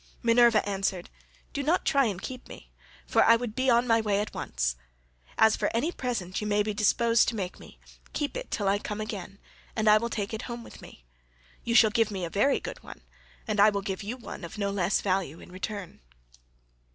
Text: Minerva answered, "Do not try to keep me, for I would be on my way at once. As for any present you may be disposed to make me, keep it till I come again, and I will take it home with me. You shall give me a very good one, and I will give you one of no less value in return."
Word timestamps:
Minerva 0.23 0.67
answered, 0.67 1.11
"Do 1.53 1.61
not 1.61 1.85
try 1.85 2.11
to 2.11 2.17
keep 2.17 2.49
me, 2.49 2.71
for 3.05 3.23
I 3.23 3.35
would 3.35 3.53
be 3.53 3.69
on 3.69 3.85
my 3.85 4.01
way 4.01 4.19
at 4.19 4.33
once. 4.33 4.75
As 5.37 5.55
for 5.55 5.69
any 5.75 5.91
present 5.91 6.41
you 6.41 6.47
may 6.47 6.63
be 6.63 6.73
disposed 6.73 7.27
to 7.27 7.35
make 7.35 7.59
me, 7.59 7.77
keep 8.11 8.35
it 8.35 8.49
till 8.49 8.67
I 8.67 8.79
come 8.79 8.99
again, 8.99 9.37
and 9.75 9.87
I 9.87 9.99
will 9.99 10.09
take 10.09 10.33
it 10.33 10.41
home 10.49 10.63
with 10.63 10.81
me. 10.81 11.05
You 11.63 11.75
shall 11.75 11.91
give 11.91 12.09
me 12.09 12.25
a 12.25 12.31
very 12.31 12.59
good 12.59 12.81
one, 12.81 13.01
and 13.47 13.59
I 13.59 13.69
will 13.69 13.83
give 13.83 14.01
you 14.01 14.17
one 14.17 14.43
of 14.43 14.57
no 14.57 14.71
less 14.71 15.01
value 15.01 15.39
in 15.39 15.51
return." 15.51 16.01